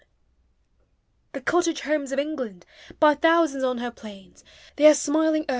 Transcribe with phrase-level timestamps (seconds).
[1.33, 2.65] The cottage Homes of England!
[2.99, 4.43] By thousands on her plains,
[4.75, 5.45] THK HOMES OF ENGLAND.